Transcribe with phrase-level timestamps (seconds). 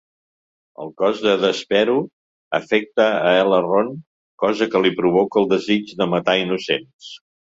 [0.83, 1.97] El cos de Despero
[2.59, 3.91] afecta a L-Ron,
[4.45, 7.11] cosa que li provoca el desig de matar innocents.